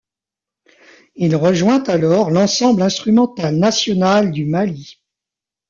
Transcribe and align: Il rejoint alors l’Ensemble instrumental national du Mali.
Il 1.13 1.35
rejoint 1.35 1.83
alors 1.83 2.31
l’Ensemble 2.31 2.81
instrumental 2.81 3.55
national 3.55 4.31
du 4.31 4.45
Mali. 4.45 4.99